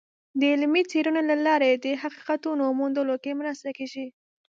د 0.39 0.41
علمي 0.53 0.83
څیړنو 0.91 1.21
له 1.29 1.35
لارې 1.45 1.71
د 1.83 1.85
حقیقتونو 2.01 2.63
موندلو 2.79 3.15
کې 3.23 3.31
مرسته 3.41 3.69
کیږي. 3.77 4.05